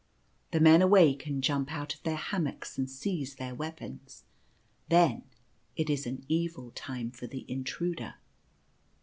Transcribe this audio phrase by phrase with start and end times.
[0.49, 4.23] The men awake and jump out of their hammocks, and seize their weapons.
[4.89, 5.25] Then
[5.75, 8.15] it is an evil time for the intruder.